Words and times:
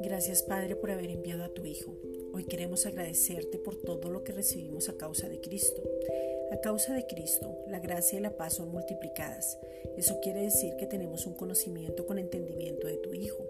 Gracias 0.00 0.42
Padre 0.42 0.76
por 0.76 0.90
haber 0.90 1.10
enviado 1.10 1.44
a 1.44 1.48
tu 1.48 1.66
Hijo. 1.66 1.92
Hoy 2.32 2.44
queremos 2.44 2.86
agradecerte 2.86 3.58
por 3.58 3.76
todo 3.76 4.10
lo 4.10 4.24
que 4.24 4.32
recibimos 4.32 4.88
a 4.88 4.96
causa 4.96 5.28
de 5.28 5.40
Cristo. 5.40 5.82
A 6.50 6.60
causa 6.60 6.94
de 6.94 7.06
Cristo, 7.06 7.58
la 7.66 7.80
gracia 7.80 8.18
y 8.18 8.22
la 8.22 8.36
paz 8.36 8.54
son 8.54 8.70
multiplicadas. 8.70 9.58
Eso 9.96 10.20
quiere 10.22 10.42
decir 10.42 10.76
que 10.78 10.86
tenemos 10.86 11.26
un 11.26 11.34
conocimiento 11.34 12.06
con 12.06 12.18
entendimiento 12.18 12.86
de 12.86 12.96
tu 12.96 13.12
Hijo, 13.12 13.44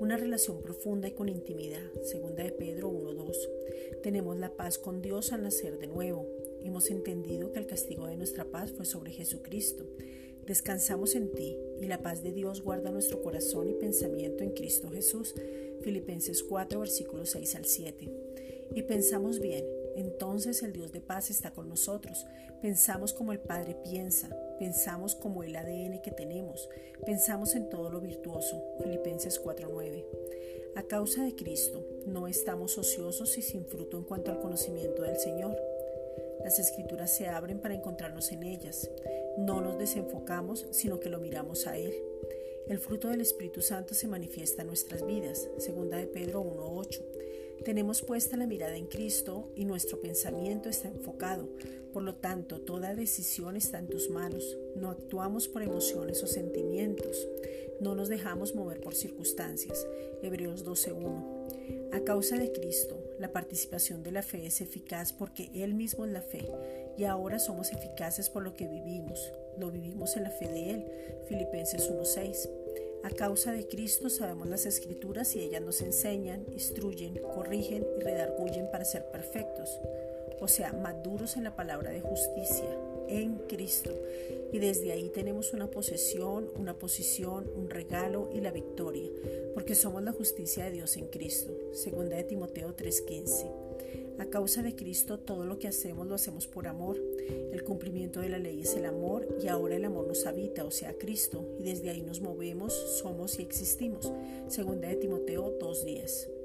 una 0.00 0.16
relación 0.16 0.62
profunda 0.62 1.08
y 1.08 1.12
con 1.12 1.28
intimidad, 1.28 1.92
segunda 2.02 2.42
de 2.44 2.52
Pedro 2.52 2.90
1.2. 2.90 4.00
Tenemos 4.02 4.38
la 4.38 4.50
paz 4.56 4.78
con 4.78 5.02
Dios 5.02 5.32
al 5.32 5.42
nacer 5.42 5.78
de 5.78 5.86
nuevo. 5.86 6.26
Hemos 6.62 6.90
entendido 6.90 7.52
que 7.52 7.58
el 7.58 7.66
castigo 7.66 8.06
de 8.06 8.16
nuestra 8.16 8.46
paz 8.46 8.72
fue 8.72 8.86
sobre 8.86 9.12
Jesucristo. 9.12 9.84
Descansamos 10.46 11.14
en 11.14 11.32
ti 11.32 11.56
y 11.80 11.86
la 11.86 12.02
paz 12.02 12.22
de 12.22 12.32
Dios 12.32 12.62
guarda 12.62 12.90
nuestro 12.90 13.22
corazón 13.22 13.68
y 13.68 13.74
pensamiento 13.74 14.44
en 14.44 14.50
Cristo 14.50 14.90
Jesús. 14.90 15.34
Filipenses 15.82 16.42
4, 16.42 16.80
versículos 16.80 17.30
6 17.30 17.54
al 17.56 17.64
7. 17.64 18.10
Y 18.74 18.82
pensamos 18.82 19.40
bien 19.40 19.64
entonces 19.96 20.62
el 20.62 20.72
Dios 20.72 20.92
de 20.92 21.00
paz 21.00 21.30
está 21.30 21.52
con 21.52 21.68
nosotros. 21.68 22.26
Pensamos 22.60 23.12
como 23.12 23.32
el 23.32 23.38
Padre 23.38 23.76
piensa, 23.84 24.28
pensamos 24.58 25.14
como 25.14 25.42
el 25.42 25.54
ADN 25.54 26.00
que 26.02 26.10
tenemos, 26.10 26.68
pensamos 27.04 27.54
en 27.54 27.68
todo 27.68 27.90
lo 27.90 28.00
virtuoso. 28.00 28.62
Filipenses 28.82 29.40
4:9. 29.40 30.04
A 30.76 30.82
causa 30.82 31.24
de 31.24 31.36
Cristo, 31.36 31.86
no 32.06 32.26
estamos 32.26 32.76
ociosos 32.78 33.38
y 33.38 33.42
sin 33.42 33.64
fruto 33.64 33.96
en 33.96 34.04
cuanto 34.04 34.32
al 34.32 34.40
conocimiento 34.40 35.02
del 35.02 35.18
Señor. 35.18 35.56
Las 36.42 36.58
escrituras 36.58 37.14
se 37.14 37.28
abren 37.28 37.60
para 37.60 37.74
encontrarnos 37.74 38.32
en 38.32 38.42
ellas. 38.42 38.90
No 39.38 39.60
nos 39.60 39.78
desenfocamos, 39.78 40.66
sino 40.70 41.00
que 41.00 41.10
lo 41.10 41.18
miramos 41.18 41.66
a 41.66 41.76
Él. 41.76 41.92
El 42.68 42.78
fruto 42.78 43.08
del 43.08 43.20
Espíritu 43.20 43.60
Santo 43.60 43.94
se 43.94 44.08
manifiesta 44.08 44.62
en 44.62 44.68
nuestras 44.68 45.06
vidas. 45.06 45.48
Segunda 45.58 45.98
de 45.98 46.06
Pedro 46.06 46.40
1:8. 46.42 47.02
Tenemos 47.64 48.02
puesta 48.02 48.36
la 48.36 48.46
mirada 48.46 48.76
en 48.76 48.86
Cristo 48.86 49.50
y 49.54 49.64
nuestro 49.64 50.00
pensamiento 50.00 50.68
está 50.68 50.88
enfocado. 50.88 51.48
Por 51.92 52.02
lo 52.02 52.14
tanto, 52.14 52.60
toda 52.60 52.94
decisión 52.94 53.56
está 53.56 53.78
en 53.78 53.88
tus 53.88 54.10
manos. 54.10 54.56
No 54.76 54.90
actuamos 54.90 55.48
por 55.48 55.62
emociones 55.62 56.22
o 56.22 56.26
sentimientos. 56.26 57.28
No 57.80 57.94
nos 57.94 58.08
dejamos 58.08 58.54
mover 58.54 58.80
por 58.80 58.94
circunstancias. 58.94 59.86
Hebreos 60.22 60.64
12.1. 60.64 61.83
A 61.94 62.00
causa 62.00 62.36
de 62.36 62.50
Cristo, 62.50 62.98
la 63.20 63.30
participación 63.30 64.02
de 64.02 64.10
la 64.10 64.22
fe 64.22 64.46
es 64.46 64.60
eficaz 64.60 65.12
porque 65.12 65.50
Él 65.54 65.74
mismo 65.74 66.04
es 66.04 66.10
la 66.10 66.22
fe 66.22 66.50
y 66.98 67.04
ahora 67.04 67.38
somos 67.38 67.72
eficaces 67.72 68.30
por 68.30 68.42
lo 68.42 68.56
que 68.56 68.66
vivimos. 68.66 69.32
Lo 69.58 69.70
vivimos 69.70 70.16
en 70.16 70.24
la 70.24 70.30
fe 70.30 70.48
de 70.48 70.70
Él. 70.70 70.86
Filipenses 71.28 71.88
1.6. 71.88 72.50
A 73.04 73.10
causa 73.10 73.52
de 73.52 73.68
Cristo 73.68 74.10
sabemos 74.10 74.48
las 74.48 74.66
escrituras 74.66 75.36
y 75.36 75.40
ellas 75.42 75.62
nos 75.62 75.82
enseñan, 75.82 76.44
instruyen, 76.50 77.14
corrigen 77.32 77.86
y 77.96 78.02
redarguyen 78.02 78.68
para 78.72 78.84
ser 78.84 79.10
perfectos, 79.10 79.78
o 80.40 80.48
sea, 80.48 80.72
maduros 80.72 81.36
en 81.36 81.44
la 81.44 81.54
palabra 81.54 81.90
de 81.92 82.00
justicia, 82.00 82.76
en 83.08 83.36
Cristo. 83.48 83.90
Y 84.52 84.58
desde 84.58 84.92
ahí 84.92 85.08
tenemos 85.08 85.52
una 85.52 85.70
posesión, 85.70 86.48
una 86.56 86.78
posición, 86.78 87.50
un 87.56 87.70
regalo 87.70 88.30
y 88.32 88.40
la 88.40 88.52
victoria, 88.52 89.10
porque 89.54 89.74
somos 89.74 90.02
la 90.02 90.12
justicia 90.12 90.64
de 90.64 90.72
Dios 90.72 90.96
en 90.96 91.06
Cristo. 91.06 91.52
Segunda 91.72 92.16
de 92.16 92.24
Timoteo 92.24 92.74
3:15. 92.74 93.50
A 94.18 94.26
causa 94.26 94.62
de 94.62 94.76
Cristo 94.76 95.18
todo 95.18 95.44
lo 95.44 95.58
que 95.58 95.66
hacemos 95.66 96.06
lo 96.06 96.14
hacemos 96.14 96.46
por 96.46 96.68
amor. 96.68 97.00
El 97.52 97.64
cumplimiento 97.64 98.20
de 98.20 98.28
la 98.28 98.38
ley 98.38 98.60
es 98.60 98.74
el 98.76 98.84
amor 98.84 99.26
y 99.42 99.48
ahora 99.48 99.74
el 99.74 99.84
amor 99.84 100.06
nos 100.06 100.24
habita, 100.26 100.64
o 100.64 100.70
sea, 100.70 100.96
Cristo, 100.96 101.44
y 101.58 101.64
desde 101.64 101.90
ahí 101.90 102.02
nos 102.02 102.20
movemos, 102.20 102.72
somos 102.72 103.38
y 103.40 103.42
existimos. 103.42 104.12
Segunda 104.48 104.88
de 104.88 104.96
Timoteo 104.96 105.58
2.10. 105.58 106.43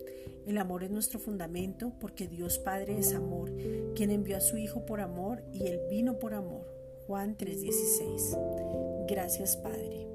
El 0.50 0.58
amor 0.58 0.83
es 0.83 0.89
nuestro 0.89 1.19
fundamento 1.19 1.94
porque 1.99 2.27
Dios 2.27 2.58
Padre 2.58 2.98
es 2.98 3.14
amor, 3.14 3.54
quien 3.93 4.10
envió 4.10 4.36
a 4.36 4.42
su 4.42 4.58
Hijo 4.58 4.83
por 4.83 4.99
amor 4.99 5.43
y 5.54 5.67
Él 5.67 5.80
vino 5.92 6.17
por 6.17 6.33
amor. 6.33 6.65
Juan 7.05 7.37
3:16. 7.37 8.36
Gracias 9.08 9.58
Padre. 9.58 10.08